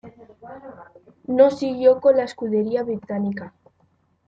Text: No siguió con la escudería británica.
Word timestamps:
No 1.27 1.51
siguió 1.51 2.01
con 2.01 2.17
la 2.17 2.23
escudería 2.23 2.81
británica. 2.81 3.53